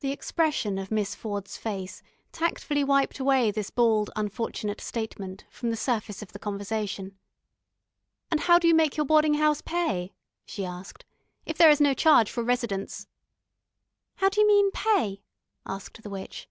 The 0.00 0.10
expression 0.10 0.76
of 0.76 0.90
Miss 0.90 1.14
Ford's 1.14 1.56
face 1.56 2.02
tactfully 2.32 2.82
wiped 2.82 3.20
away 3.20 3.52
this 3.52 3.70
bald 3.70 4.10
unfortunate 4.16 4.80
statement 4.80 5.44
from 5.50 5.70
the 5.70 5.76
surface 5.76 6.20
of 6.20 6.32
the 6.32 6.40
conversation. 6.40 7.16
"And 8.28 8.40
how 8.40 8.58
do 8.58 8.66
you 8.66 8.74
make 8.74 8.96
your 8.96 9.06
boarding 9.06 9.34
house 9.34 9.60
pay," 9.60 10.14
she 10.46 10.64
asked, 10.64 11.04
"if 11.44 11.56
there 11.56 11.70
is 11.70 11.80
no 11.80 11.94
charge 11.94 12.28
for 12.28 12.42
residence?" 12.42 13.06
"How 14.16 14.30
d'you 14.30 14.44
mean 14.48 14.72
pay?" 14.72 15.22
asked 15.64 16.02
the 16.02 16.10
witch. 16.10 16.48